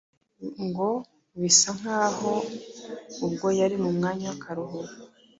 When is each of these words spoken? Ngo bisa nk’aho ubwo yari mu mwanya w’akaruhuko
Ngo 0.65 0.89
bisa 1.39 1.69
nk’aho 1.79 2.31
ubwo 3.25 3.47
yari 3.59 3.75
mu 3.83 3.89
mwanya 3.97 4.25
w’akaruhuko 4.31 4.93